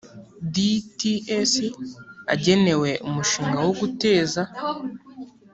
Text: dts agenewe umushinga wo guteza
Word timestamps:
dts 0.53 1.53
agenewe 2.33 2.89
umushinga 3.07 3.57
wo 3.65 3.73
guteza 3.81 4.41